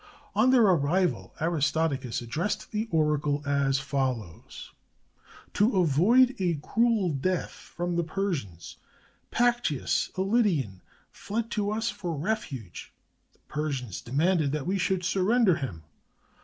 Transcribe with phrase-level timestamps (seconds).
[0.33, 4.71] On their arrival, Aristodi cus addressed the oracle as follows:—
[5.53, 8.77] "To avoid a cruel death from the Persians,
[9.29, 12.91] Pactyas, a Lydian, fled to us for refuge.
[13.33, 15.83] The Persians demanded that we should surrender him.